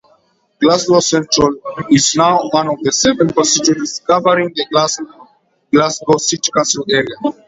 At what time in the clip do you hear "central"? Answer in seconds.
0.99-1.61